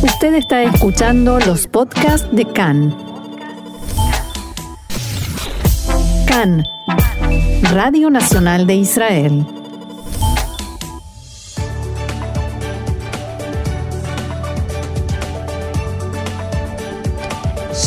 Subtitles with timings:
[0.00, 2.96] Usted está escuchando los podcasts de CAN.
[6.28, 6.64] CAN,
[7.72, 9.44] Radio Nacional de Israel.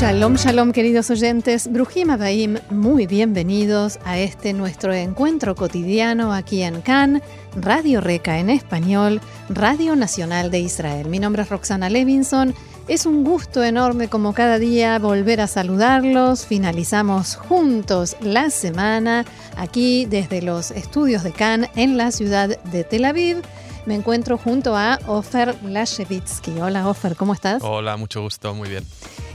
[0.02, 6.82] Shalom, shalom queridos oyentes, Brujim Abaim, muy bienvenidos a este nuestro encuentro cotidiano aquí en
[6.82, 7.22] CAN,
[7.56, 11.08] Radio Reca en español, Radio Nacional de Israel.
[11.10, 12.54] Mi nombre es Roxana Levinson,
[12.88, 19.26] es un gusto enorme como cada día volver a saludarlos, finalizamos juntos la semana
[19.56, 23.42] aquí desde los estudios de CAN en la ciudad de Tel Aviv.
[23.86, 26.60] Me encuentro junto a Ofer Lashevitsky.
[26.60, 27.64] Hola Ofer, ¿cómo estás?
[27.64, 28.86] Hola, mucho gusto, muy bien.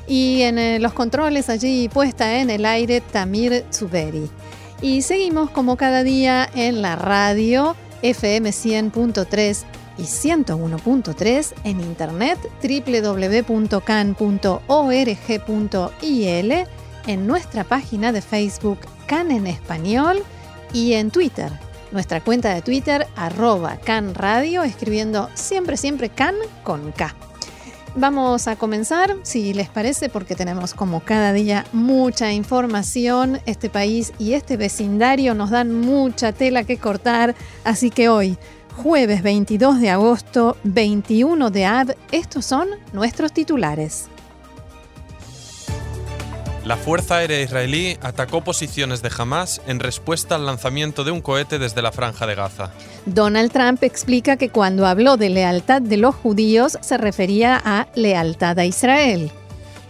[0.06, 4.28] Y en eh, los controles allí puesta en el aire Tamir Tsuberi.
[4.82, 9.64] Y seguimos como cada día en la radio FM 100.3
[9.98, 13.86] y 101.3 en internet www.can.org.il
[17.06, 20.22] en nuestra página de Facebook Can en Español
[20.72, 21.50] y en Twitter.
[21.92, 27.14] Nuestra cuenta de Twitter arroba Can Radio escribiendo siempre siempre Can con K.
[27.98, 33.40] Vamos a comenzar, si les parece, porque tenemos como cada día mucha información.
[33.46, 38.36] Este país y este vecindario nos dan mucha tela que cortar, así que hoy,
[38.74, 44.10] jueves 22 de agosto, 21 de Ab, estos son nuestros titulares.
[46.66, 51.60] La Fuerza Aérea Israelí atacó posiciones de Hamas en respuesta al lanzamiento de un cohete
[51.60, 52.72] desde la franja de Gaza.
[53.04, 58.58] Donald Trump explica que cuando habló de lealtad de los judíos se refería a lealtad
[58.58, 59.30] a Israel.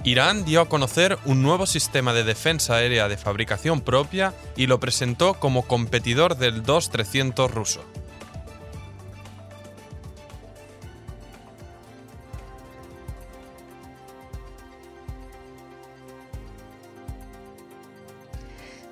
[0.05, 4.78] Irán dio a conocer un nuevo sistema de defensa aérea de fabricación propia y lo
[4.78, 7.80] presentó como competidor del 2-300 ruso.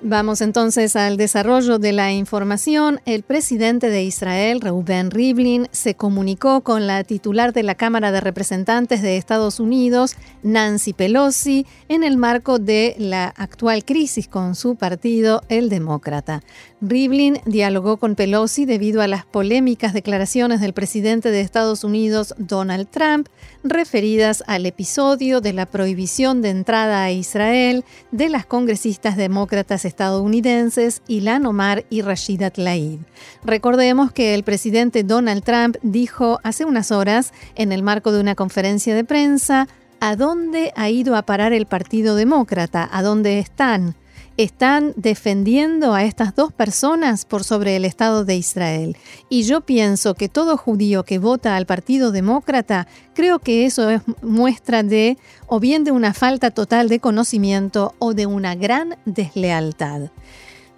[0.07, 3.01] Vamos entonces al desarrollo de la información.
[3.07, 8.21] El presidente de Israel, Reuben Rivlin, se comunicó con la titular de la Cámara de
[8.21, 14.75] Representantes de Estados Unidos, Nancy Pelosi, en el marco de la actual crisis con su
[14.75, 16.43] partido, el Demócrata.
[16.81, 22.87] Rivlin dialogó con Pelosi debido a las polémicas declaraciones del presidente de Estados Unidos, Donald
[22.89, 23.27] Trump,
[23.63, 31.01] referidas al episodio de la prohibición de entrada a Israel de las congresistas demócratas estadounidenses
[31.07, 32.99] Ilan Omar y Rashida Tlaib.
[33.45, 38.35] Recordemos que el presidente Donald Trump dijo hace unas horas, en el marco de una
[38.35, 39.69] conferencia de prensa,
[40.01, 42.89] ¿a dónde ha ido a parar el Partido Demócrata?
[42.91, 43.95] ¿A dónde están?
[44.37, 48.97] Están defendiendo a estas dos personas por sobre el Estado de Israel.
[49.29, 54.01] Y yo pienso que todo judío que vota al Partido Demócrata, creo que eso es
[54.21, 60.09] muestra de o bien de una falta total de conocimiento o de una gran deslealtad.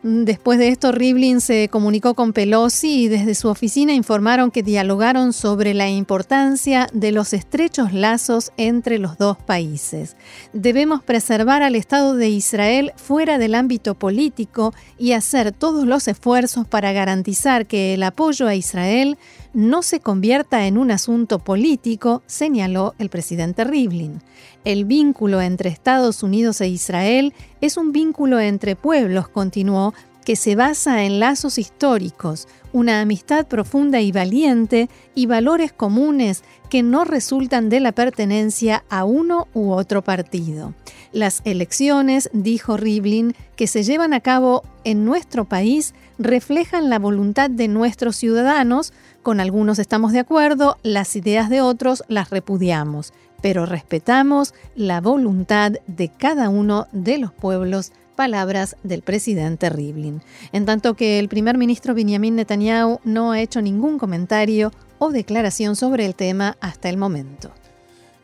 [0.09, 5.33] Después de esto, Rivlin se comunicó con Pelosi y desde su oficina informaron que dialogaron
[5.33, 10.15] sobre la importancia de los estrechos lazos entre los dos países.
[10.53, 16.65] Debemos preservar al Estado de Israel fuera del ámbito político y hacer todos los esfuerzos
[16.65, 19.17] para garantizar que el apoyo a Israel
[19.53, 24.21] no se convierta en un asunto político, señaló el presidente Rivlin.
[24.63, 29.93] El vínculo entre Estados Unidos e Israel es un vínculo entre pueblos, continuó,
[30.27, 36.83] que se basa en lazos históricos, una amistad profunda y valiente y valores comunes que
[36.83, 40.73] no resultan de la pertenencia a uno u otro partido.
[41.13, 47.49] Las elecciones, dijo Rivlin, que se llevan a cabo en nuestro país reflejan la voluntad
[47.49, 48.91] de nuestros ciudadanos,
[49.23, 55.73] con algunos estamos de acuerdo, las ideas de otros las repudiamos pero respetamos la voluntad
[55.87, 60.21] de cada uno de los pueblos palabras del presidente Rivlin.
[60.51, 65.75] En tanto que el primer ministro Benjamin Netanyahu no ha hecho ningún comentario o declaración
[65.75, 67.51] sobre el tema hasta el momento.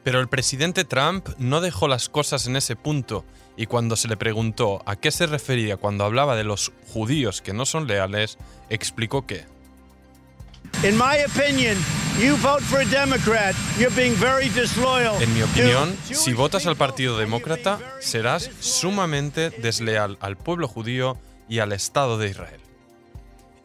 [0.04, 3.24] Pero el presidente Trump no dejó las cosas en ese punto
[3.56, 7.54] y cuando se le preguntó a qué se refería cuando hablaba de los judíos que
[7.54, 8.38] no son leales,
[8.70, 9.46] explicó que
[15.20, 21.18] en mi opinión, si votas al Partido Demócrata, serás sumamente desleal al pueblo judío
[21.50, 22.62] y al Estado de Israel.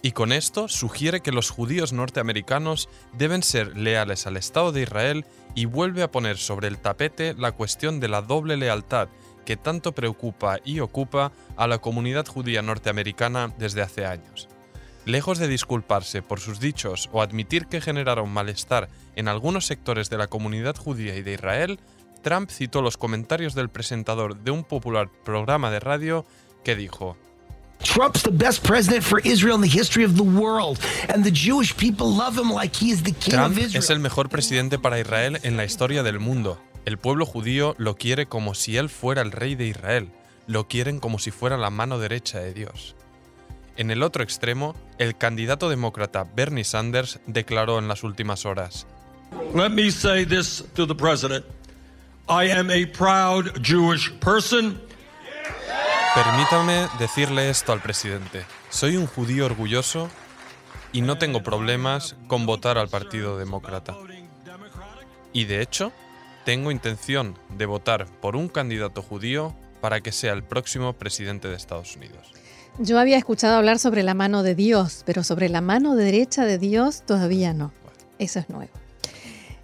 [0.00, 5.26] Y con esto sugiere que los judíos norteamericanos deben ser leales al Estado de Israel
[5.54, 9.08] y vuelve a poner sobre el tapete la cuestión de la doble lealtad
[9.44, 14.48] que tanto preocupa y ocupa a la comunidad judía norteamericana desde hace años.
[15.08, 20.18] Lejos de disculparse por sus dichos o admitir que generaron malestar en algunos sectores de
[20.18, 21.80] la comunidad judía y de Israel,
[22.22, 26.26] Trump citó los comentarios del presentador de un popular programa de radio
[26.62, 27.16] que dijo:
[27.78, 30.78] Trump's the best president for Israel in the history of the world,
[31.08, 33.82] and the Jewish people love him like he is the king Trump of Israel.
[33.82, 36.60] es el mejor presidente para Israel en la historia del mundo.
[36.84, 40.10] El pueblo judío lo quiere como si él fuera el rey de Israel.
[40.46, 42.94] Lo quieren como si fuera la mano derecha de Dios.
[43.78, 48.88] En el otro extremo, el candidato demócrata Bernie Sanders declaró en las últimas horas:
[49.54, 51.44] Let me say this to the president.
[52.28, 54.80] I am a proud Jewish person.
[56.12, 58.44] Permítame decirle esto al presidente.
[58.68, 60.10] Soy un judío orgulloso
[60.92, 63.96] y no tengo problemas con votar al Partido Demócrata.
[65.32, 65.92] Y de hecho,
[66.44, 71.54] tengo intención de votar por un candidato judío para que sea el próximo presidente de
[71.54, 72.37] Estados Unidos.
[72.80, 76.58] Yo había escuchado hablar sobre la mano de Dios, pero sobre la mano derecha de
[76.58, 77.72] Dios todavía no.
[78.20, 78.70] Eso es nuevo.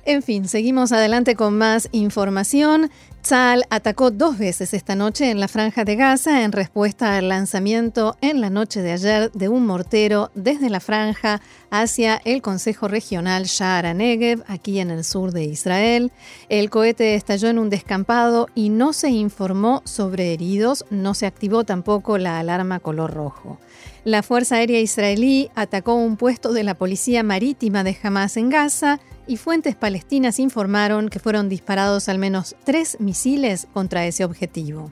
[0.07, 2.91] En fin, seguimos adelante con más información.
[3.23, 8.15] Tzal atacó dos veces esta noche en la franja de Gaza en respuesta al lanzamiento
[8.21, 11.41] en la noche de ayer de un mortero desde la franja
[11.71, 16.13] hacia el Consejo Regional Sha'ara Negev, aquí en el sur de Israel.
[16.51, 21.65] El cohete estalló en un descampado y no se informó sobre heridos, no se activó
[21.65, 23.59] tampoco la alarma color rojo.
[24.05, 29.01] La Fuerza Aérea Israelí atacó un puesto de la Policía Marítima de Hamas en Gaza
[29.27, 34.91] y fuentes palestinas informaron que fueron disparados al menos tres misiles contra ese objetivo.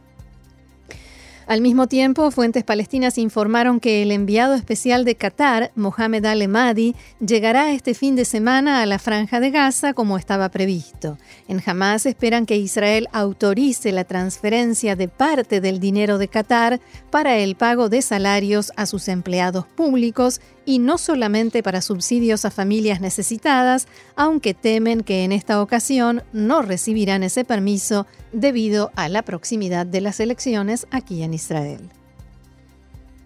[1.47, 7.73] Al mismo tiempo, fuentes palestinas informaron que el enviado especial de Qatar, Mohamed Al-Emadi, llegará
[7.73, 11.19] este fin de semana a la franja de Gaza como estaba previsto.
[11.49, 16.81] En Hamas esperan que Israel autorice la transferencia de parte del dinero de Qatar
[17.11, 22.51] para el pago de salarios a sus empleados públicos y no solamente para subsidios a
[22.51, 29.23] familias necesitadas, aunque temen que en esta ocasión no recibirán ese permiso debido a la
[29.23, 31.91] proximidad de las elecciones aquí en Israel.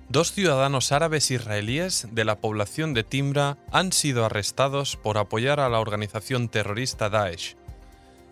[0.08, 5.68] Dos ciudadanos árabes israelíes de la población de Timbra han sido arrestados por apoyar a
[5.68, 7.56] la organización terrorista Daesh.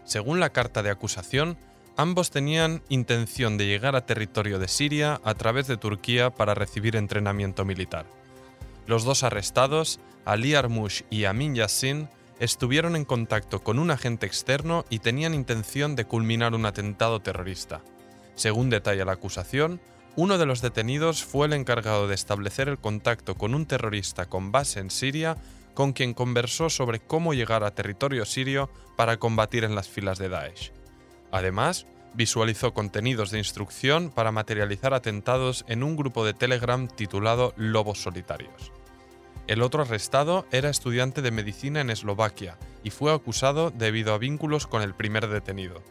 [0.04, 1.58] Según la carta de acusación,
[1.96, 6.94] ambos tenían intención de llegar a territorio de Siria a través de Turquía para recibir
[6.94, 8.06] entrenamiento militar.
[8.86, 12.08] Los dos arrestados, Ali Armush y Amin Yassin,
[12.38, 17.82] estuvieron en contacto con un agente externo y tenían intención de culminar un atentado terrorista.
[18.34, 19.80] Según detalla la acusación,
[20.16, 24.52] uno de los detenidos fue el encargado de establecer el contacto con un terrorista con
[24.52, 25.36] base en Siria,
[25.74, 30.28] con quien conversó sobre cómo llegar a territorio sirio para combatir en las filas de
[30.28, 30.72] Daesh.
[31.32, 38.02] Además, visualizó contenidos de instrucción para materializar atentados en un grupo de Telegram titulado Lobos
[38.02, 38.72] Solitarios.
[39.46, 44.66] El otro arrestado era estudiante de medicina en Eslovaquia y fue acusado debido a vínculos
[44.66, 45.82] con el primer detenido.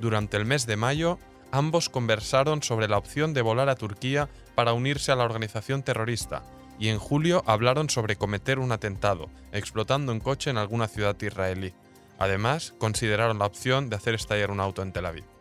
[0.00, 1.18] Durante el mes de mayo,
[1.50, 6.42] ambos conversaron sobre la opción de volar a Turquía para unirse a la organización terrorista,
[6.78, 11.74] y en julio hablaron sobre cometer un atentado, explotando un coche en alguna ciudad israelí.
[12.18, 15.33] Además, consideraron la opción de hacer estallar un auto en Tel Aviv.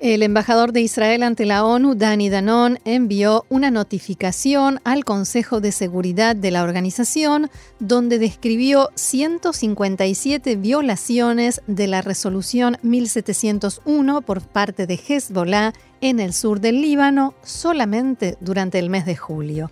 [0.00, 5.72] El embajador de Israel ante la ONU, Dani Danon, envió una notificación al Consejo de
[5.72, 7.50] Seguridad de la organización
[7.80, 16.60] donde describió 157 violaciones de la resolución 1701 por parte de Hezbollah en el sur
[16.60, 19.68] del Líbano solamente durante el mes de julio.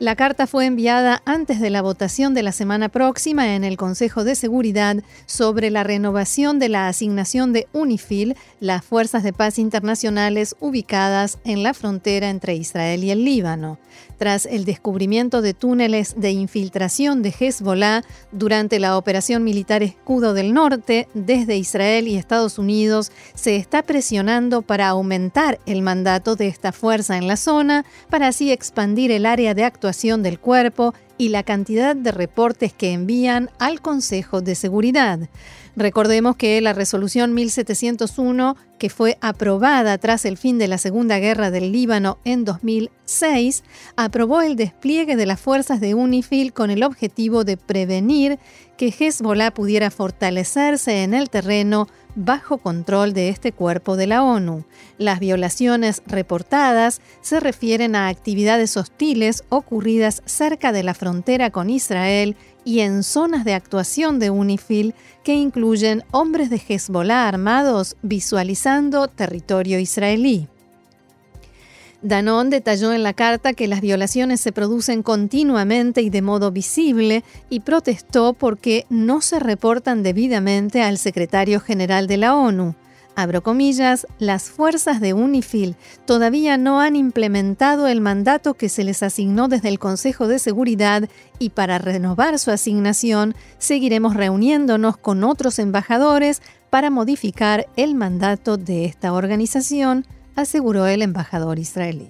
[0.00, 4.22] La carta fue enviada antes de la votación de la semana próxima en el Consejo
[4.22, 10.54] de Seguridad sobre la renovación de la asignación de UNIFIL, las fuerzas de paz internacionales
[10.60, 13.80] ubicadas en la frontera entre Israel y el Líbano.
[14.18, 20.54] Tras el descubrimiento de túneles de infiltración de Hezbollah durante la operación militar Escudo del
[20.54, 26.70] Norte desde Israel y Estados Unidos, se está presionando para aumentar el mandato de esta
[26.70, 29.87] fuerza en la zona para así expandir el área de actuación
[30.22, 35.18] del cuerpo y la cantidad de reportes que envían al Consejo de Seguridad.
[35.76, 41.50] Recordemos que la resolución 1701, que fue aprobada tras el fin de la Segunda Guerra
[41.50, 43.64] del Líbano en 2006,
[43.96, 48.38] aprobó el despliegue de las fuerzas de UNIFIL con el objetivo de prevenir
[48.76, 54.64] que Hezbollah pudiera fortalecerse en el terreno bajo control de este cuerpo de la ONU.
[54.98, 62.36] Las violaciones reportadas se refieren a actividades hostiles ocurridas cerca de la frontera con Israel
[62.64, 64.94] y en zonas de actuación de UNIFIL
[65.24, 67.96] que incluyen hombres de Hezbollah armados
[69.14, 70.48] territorio israelí.
[72.00, 77.24] Danone detalló en la carta que las violaciones se producen continuamente y de modo visible
[77.50, 82.76] y protestó porque no se reportan debidamente al secretario general de la ONU.
[83.18, 85.74] Abro comillas, las fuerzas de UNIFIL
[86.06, 91.08] todavía no han implementado el mandato que se les asignó desde el Consejo de Seguridad
[91.40, 98.84] y para renovar su asignación seguiremos reuniéndonos con otros embajadores para modificar el mandato de
[98.84, 100.06] esta organización
[100.36, 102.06] aseguró el embajador israelí.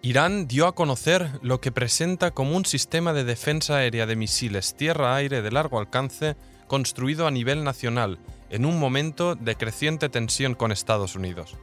[0.00, 4.74] Irán dio a conocer lo que presenta como un sistema de defensa aérea de misiles
[4.74, 6.36] tierra-aire de largo alcance
[6.68, 8.18] construido a nivel nacional
[8.50, 11.56] en un momento de creciente tensión con Estados Unidos.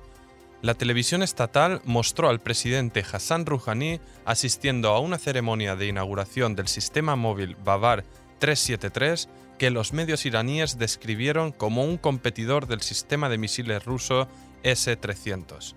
[0.62, 6.70] La televisión estatal mostró al presidente Hassan Rouhani asistiendo a una ceremonia de inauguración del
[6.70, 8.06] sistema móvil Bavar
[8.40, 14.28] 373 que los medios iraníes describieron como un competidor del sistema de misiles ruso
[14.64, 15.76] S-300.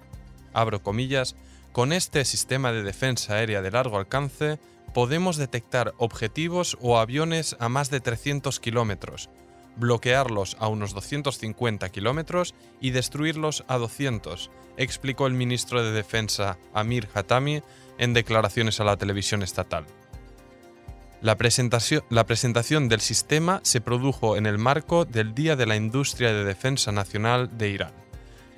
[0.53, 1.37] Abro comillas,
[1.73, 4.59] con este sistema de defensa aérea de largo alcance
[4.95, 9.29] podemos detectar objetivos o aviones a más de 300 kilómetros,
[9.77, 17.09] bloquearlos a unos 250 kilómetros y destruirlos a 200, explicó el ministro de Defensa Amir
[17.15, 17.63] Hatami
[17.99, 19.87] en declaraciones a la televisión estatal.
[21.23, 25.77] La presentación, la presentación, del sistema se produjo en el marco del Día de la
[25.77, 27.93] Industria de Defensa Nacional de Irán.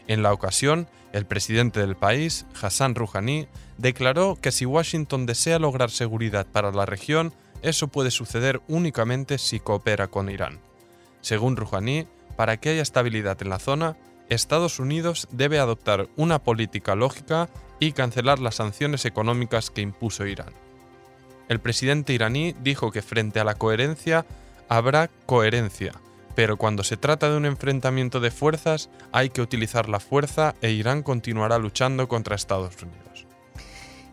[0.09, 3.47] En la ocasión, el presidente del país, Hassan Rouhani,
[3.77, 7.33] declaró que si Washington desea lograr seguridad para la región,
[7.63, 10.61] eso puede suceder únicamente si coopera con Irán.
[11.21, 12.07] Según Rouhani,
[12.37, 13.97] para que haya estabilidad en la zona,
[14.29, 17.49] Estados Unidos debe adoptar una política lógica
[17.81, 20.53] y cancelar las sanciones económicas que impuso Irán.
[21.49, 24.27] El presidente iraní dijo que frente a la coherencia
[24.69, 25.93] habrá coherencia,
[26.35, 30.71] pero cuando se trata de un enfrentamiento de fuerzas hay que utilizar la fuerza e
[30.71, 33.28] Irán continuará luchando contra Estados Unidos.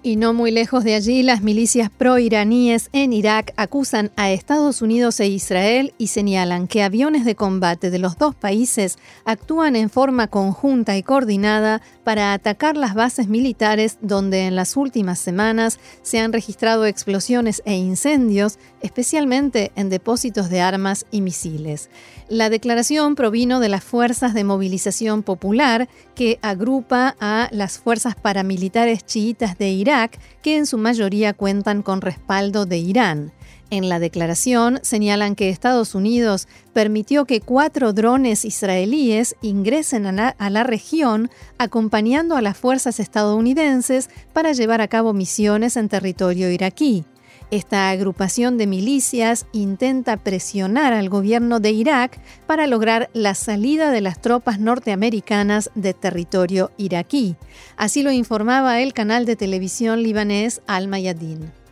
[0.05, 5.19] Y no muy lejos de allí, las milicias pro-iraníes en Irak acusan a Estados Unidos
[5.19, 10.27] e Israel y señalan que aviones de combate de los dos países actúan en forma
[10.27, 16.31] conjunta y coordinada para atacar las bases militares donde en las últimas semanas se han
[16.31, 21.89] registrado explosiones e incendios, especialmente en depósitos de armas y misiles.
[22.29, 29.05] La declaración provino de las Fuerzas de Movilización Popular, que agrupa a las fuerzas paramilitares
[29.05, 33.33] chiitas de Irak, que en su mayoría cuentan con respaldo de Irán.
[33.71, 40.63] En la declaración señalan que Estados Unidos permitió que cuatro drones israelíes ingresen a la,
[40.63, 47.05] región acompañando a las fuerzas estadounidenses para llevar a cabo misiones en territorio iraquí.
[47.51, 54.01] Esta agrupación de milicias intenta presionar al gobierno de Irak para lograr la salida de
[54.01, 57.35] las tropas norteamericanas de territorio iraquí.
[57.77, 61.64] Así lo informaba el canal de televisión libanés Al Mayadin.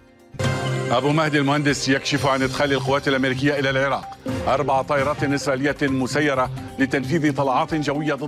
[0.98, 4.18] أبو مهدي المهندس يكشف عن إدخال القوات الأمريكية إلى العراق.
[4.48, 6.50] أربع طائرات إسرائيلية مسيرة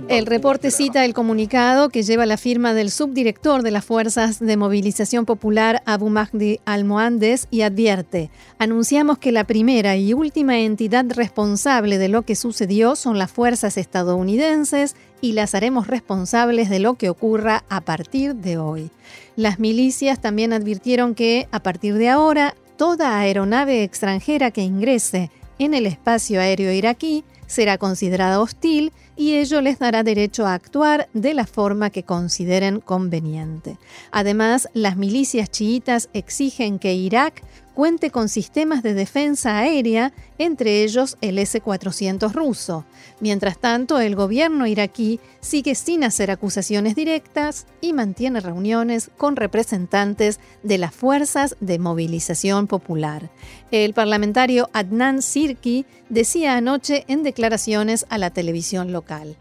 [0.08, 4.56] El reporte cita el comunicado que lleva la firma del subdirector de las Fuerzas de
[4.56, 11.98] Movilización Popular, Abu Mahdi Almohandes, y advierte, anunciamos que la primera y última entidad responsable
[11.98, 17.08] de lo que sucedió son las fuerzas estadounidenses y las haremos responsables de lo que
[17.08, 18.90] ocurra a partir de hoy.
[19.36, 25.74] Las milicias también advirtieron que, a partir de ahora, toda aeronave extranjera que ingrese en
[25.74, 31.34] el espacio aéreo iraquí será considerada hostil y ello les dará derecho a actuar de
[31.34, 33.78] la forma que consideren conveniente.
[34.10, 37.42] Además, las milicias chiitas exigen que Irak
[37.76, 42.86] cuente con sistemas de defensa aérea, entre ellos el S-400 ruso.
[43.20, 50.40] Mientras tanto, el gobierno iraquí sigue sin hacer acusaciones directas y mantiene reuniones con representantes
[50.62, 53.28] de las fuerzas de movilización popular.
[53.70, 59.36] El parlamentario Adnan Sirki decía anoche en declaraciones a la televisión local.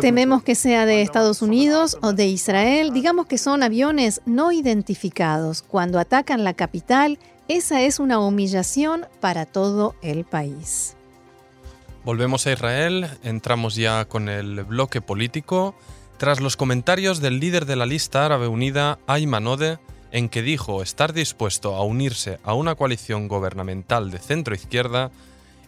[0.00, 2.92] Tememos que sea de Estados Unidos o de Israel.
[2.92, 5.62] Digamos que son aviones no identificados.
[5.62, 10.96] Cuando atacan la capital, esa es una humillación para todo el país.
[12.04, 15.74] Volvemos a Israel, entramos ya con el bloque político.
[16.18, 19.78] Tras los comentarios del líder de la lista árabe unida, Ayman Ode,
[20.12, 25.10] en que dijo estar dispuesto a unirse a una coalición gubernamental de centro-izquierda,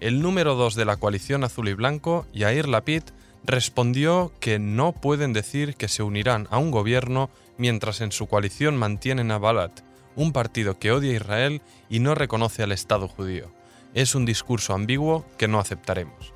[0.04, 3.04] el número 2 de la coalición azul y blanco, Yair Lapid,
[3.42, 8.76] respondió que no pueden decir que se unirán a un gobierno mientras en su coalición
[8.76, 9.70] mantienen a Balad,
[10.14, 13.50] un partido que odia a Israel y no reconoce al Estado judío.
[13.94, 16.34] Es un discurso ambiguo que no aceptaremos.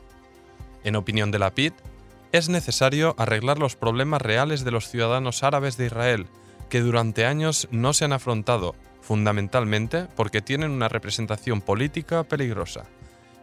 [0.83, 1.75] En opinión de Lapid,
[2.33, 6.27] es necesario arreglar los problemas reales de los ciudadanos árabes de Israel,
[6.71, 12.87] que durante años no se han afrontado, fundamentalmente porque tienen una representación política peligrosa.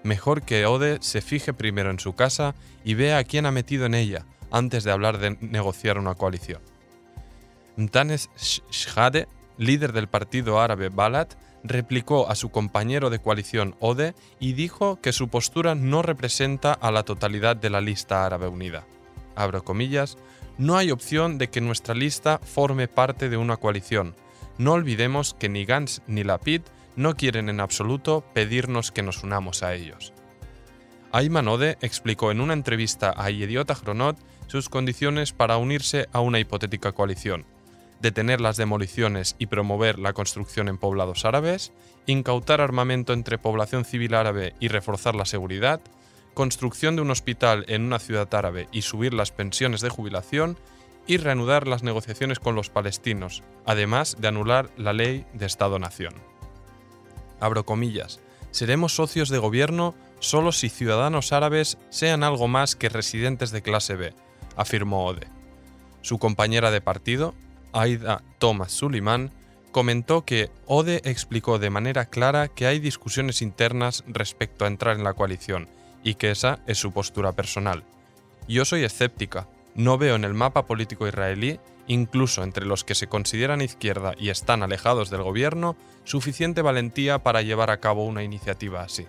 [0.05, 3.88] Mejor que Ode se fije primero en su casa y vea a quién ha metido
[3.88, 6.62] en ella antes de hablar de negociar una coalición.
[7.75, 8.29] Mtanes
[8.69, 11.29] Shhade, líder del partido árabe Balad,
[11.63, 16.91] replicó a su compañero de coalición Ode y dijo que su postura no representa a
[16.91, 18.85] la totalidad de la lista árabe unida.
[19.35, 20.19] Abro comillas,
[20.59, 24.13] no hay opción de que nuestra lista forme parte de una coalición.
[24.59, 26.62] No olvidemos que ni Gantz ni Lapid
[26.95, 30.13] no quieren en absoluto pedirnos que nos unamos a ellos.
[31.11, 36.39] Ayman Ode explicó en una entrevista a Idiota Chronot sus condiciones para unirse a una
[36.39, 37.45] hipotética coalición
[38.05, 41.71] detener las demoliciones y promover la construcción en poblados árabes,
[42.05, 45.81] incautar armamento entre población civil árabe y reforzar la seguridad,
[46.33, 50.57] construcción de un hospital en una ciudad árabe y subir las pensiones de jubilación,
[51.07, 56.15] y reanudar las negociaciones con los palestinos, además de anular la ley de Estado-Nación.
[57.45, 63.51] Abro comillas, seremos socios de gobierno solo si ciudadanos árabes sean algo más que residentes
[63.51, 64.15] de clase B,
[64.55, 65.27] afirmó Ode.
[66.01, 67.35] Su compañera de partido,
[67.71, 69.29] Aida Thomas Suleiman,
[69.71, 75.03] comentó que Ode explicó de manera clara que hay discusiones internas respecto a entrar en
[75.03, 75.67] la coalición
[76.03, 77.83] y que esa es su postura personal.
[78.47, 83.07] Yo soy escéptica, no veo en el mapa político israelí, incluso entre los que se
[83.07, 88.81] consideran izquierda y están alejados del gobierno, suficiente valentía para llevar a cabo una iniciativa
[88.81, 89.05] así.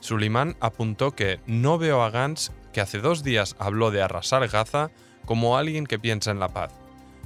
[0.00, 4.90] Suleiman apuntó que no veo a Gantz, que hace dos días habló de arrasar Gaza,
[5.24, 6.72] como alguien que piensa en la paz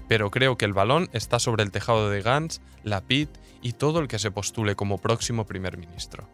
[0.08, 3.28] pero creo que el balón está sobre el tejado de Gantz, Lapid
[3.62, 6.28] y todo el que se postule como próximo primer ministro.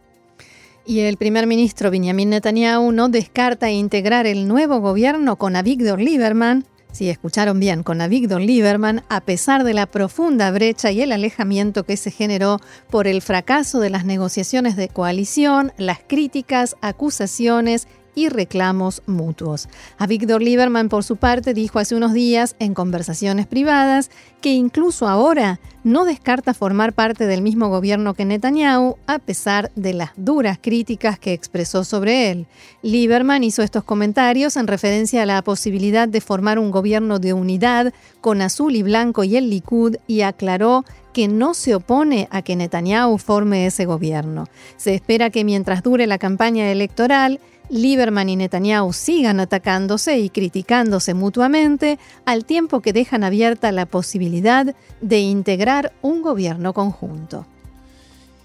[0.85, 6.65] Y el primer ministro Benjamin Netanyahu no descarta integrar el nuevo gobierno con Avigdor Lieberman,
[6.93, 11.83] si escucharon bien, con Avigdor Lieberman, a pesar de la profunda brecha y el alejamiento
[11.83, 12.59] que se generó
[12.89, 19.69] por el fracaso de las negociaciones de coalición, las críticas, acusaciones y reclamos mutuos.
[19.97, 24.09] A Víctor Lieberman, por su parte, dijo hace unos días en conversaciones privadas
[24.41, 29.93] que incluso ahora no descarta formar parte del mismo gobierno que Netanyahu, a pesar de
[29.93, 32.45] las duras críticas que expresó sobre él.
[32.81, 37.93] Lieberman hizo estos comentarios en referencia a la posibilidad de formar un gobierno de unidad
[38.21, 42.55] con azul y blanco y el Likud y aclaró que no se opone a que
[42.55, 44.47] Netanyahu forme ese gobierno.
[44.77, 47.39] Se espera que mientras dure la campaña electoral,
[47.73, 54.75] Lieberman y Netanyahu sigan atacándose y criticándose mutuamente, al tiempo que dejan abierta la posibilidad
[55.01, 57.47] de integrar un gobierno conjunto.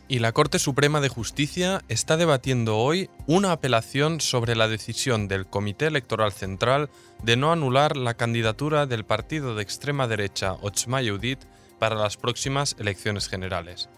[0.09, 5.45] Y la Corte Suprema de Justicia está debatiendo hoy una apelación sobre la decisión del
[5.45, 6.89] Comité Electoral Central
[7.23, 11.41] de no anular la candidatura del partido de extrema derecha Otzma Yehudit
[11.79, 13.91] para las próximas elecciones generales.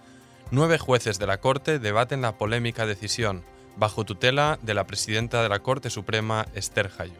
[0.50, 3.44] Nueve jueces de la Corte debaten la polémica decisión,
[3.80, 7.16] bajo tutela de la presidenta de la Corte Suprema Esther Hayut.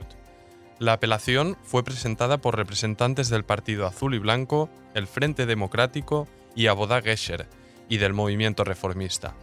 [0.79, 6.67] La apelación fue presentada por representantes del Partido Azul y Blanco, el Frente Democrático y
[6.67, 7.49] Abodá Gesher,
[7.89, 9.35] y del movimiento reformista.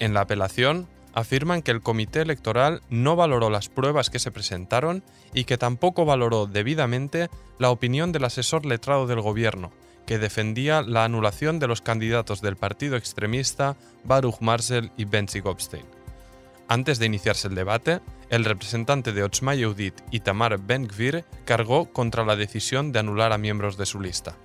[0.00, 5.04] En la apelación, afirman que el comité electoral no valoró las pruebas que se presentaron
[5.32, 9.70] y que tampoco valoró debidamente la opinión del asesor letrado del gobierno,
[10.04, 15.95] que defendía la anulación de los candidatos del partido extremista Baruch Marcel y Benzi Gopstein.
[16.68, 22.34] Antes de iniciarse el debate, el representante de Otzma Yehudit, Itamar Ben-Gvir, cargó contra la
[22.34, 24.36] decisión de anular a miembros de su lista.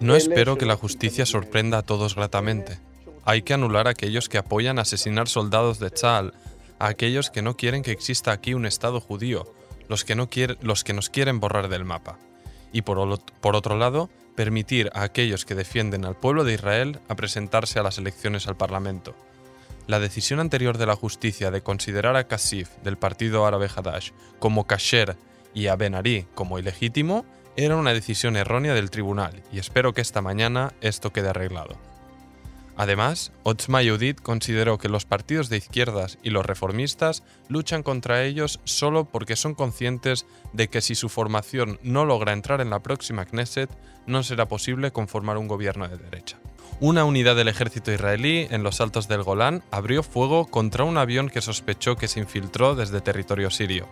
[0.00, 2.78] No espero que la justicia sorprenda a todos gratamente.
[3.24, 6.32] Hay que anular a aquellos que apoyan asesinar soldados de Tzal,
[6.78, 9.46] a aquellos que no quieren que exista aquí un Estado judío,
[9.88, 10.28] los que, no
[10.60, 12.18] los que nos quieren borrar del mapa.
[12.72, 17.14] Y por, por otro lado, permitir a aquellos que defienden al pueblo de Israel a
[17.14, 19.14] presentarse a las elecciones al Parlamento.
[19.86, 24.66] La decisión anterior de la justicia de considerar a Kasif del partido árabe Hadash como
[24.66, 25.16] kasher
[25.52, 27.24] y a Ben Ari como ilegítimo
[27.56, 31.93] era una decisión errónea del tribunal y espero que esta mañana esto quede arreglado.
[32.76, 38.60] Además, Otzma Yehudit consideró que los partidos de izquierdas y los reformistas luchan contra ellos
[38.64, 43.26] solo porque son conscientes de que si su formación no logra entrar en la próxima
[43.26, 43.70] Knesset,
[44.06, 46.36] no será posible conformar un gobierno de derecha.
[46.80, 51.30] Una unidad del ejército israelí en los altos del Golán abrió fuego contra un avión
[51.30, 53.86] que sospechó que se infiltró desde territorio sirio.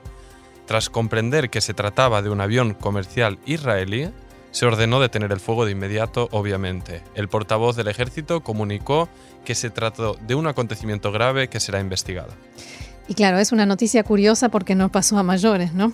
[0.67, 4.11] Tras comprender que se trataba de un avión comercial israelí,
[4.53, 7.03] Se ordenó detener el fuego de inmediato, obviamente.
[7.15, 9.09] El portavoz del ejército comunicó
[9.45, 12.33] que se trató de un acontecimiento grave que será investigado.
[13.09, 15.93] Y claro, es una noticia curiosa porque no pasó a mayores, ¿no?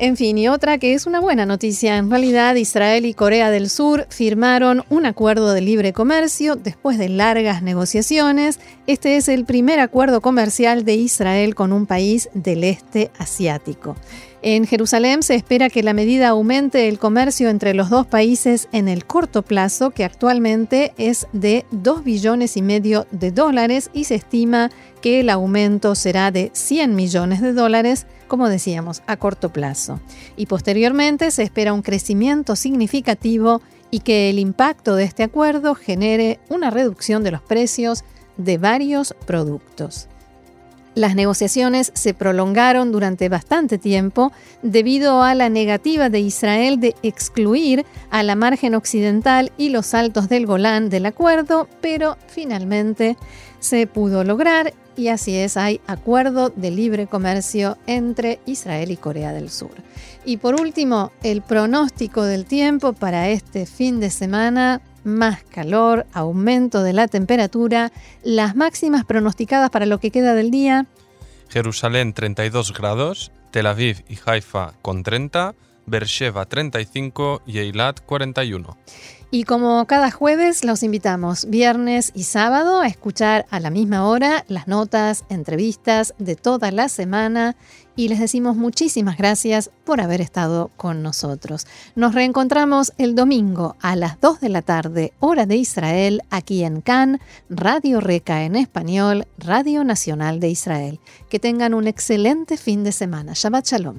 [0.00, 1.96] En fin, y otra que es una buena noticia.
[1.96, 7.08] En realidad, Israel y Corea del Sur firmaron un acuerdo de libre comercio después de
[7.08, 8.60] largas negociaciones.
[8.86, 13.96] Este es el primer acuerdo comercial de Israel con un país del este asiático.
[14.40, 18.86] En Jerusalén se espera que la medida aumente el comercio entre los dos países en
[18.86, 24.14] el corto plazo, que actualmente es de 2 billones y medio de dólares y se
[24.14, 24.70] estima
[25.02, 30.00] que el aumento será de 100 millones de dólares, como decíamos, a corto plazo.
[30.36, 36.38] Y posteriormente se espera un crecimiento significativo y que el impacto de este acuerdo genere
[36.48, 38.04] una reducción de los precios
[38.36, 40.08] de varios productos.
[40.98, 44.32] Las negociaciones se prolongaron durante bastante tiempo
[44.62, 50.28] debido a la negativa de Israel de excluir a la margen occidental y los altos
[50.28, 53.16] del Golán del acuerdo, pero finalmente
[53.60, 59.32] se pudo lograr y así es, hay acuerdo de libre comercio entre Israel y Corea
[59.32, 59.70] del Sur.
[60.24, 66.82] Y por último, el pronóstico del tiempo para este fin de semana más calor, aumento
[66.82, 67.90] de la temperatura,
[68.22, 70.86] las máximas pronosticadas para lo que queda del día.
[71.48, 75.54] Jerusalén 32 grados, Tel Aviv y Haifa con 30,
[75.86, 78.76] Beersheba 35 y Eilat 41.
[79.30, 84.44] Y como cada jueves, los invitamos viernes y sábado a escuchar a la misma hora
[84.48, 87.54] las notas, entrevistas de toda la semana
[87.98, 91.66] y les decimos muchísimas gracias por haber estado con nosotros.
[91.96, 96.80] Nos reencontramos el domingo a las 2 de la tarde, hora de Israel, aquí en
[96.80, 101.00] Cannes, Radio Reca en español, Radio Nacional de Israel.
[101.28, 103.32] Que tengan un excelente fin de semana.
[103.34, 103.98] Shabbat Shalom.